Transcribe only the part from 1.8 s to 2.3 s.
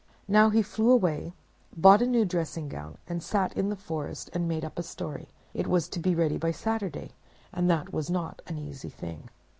a new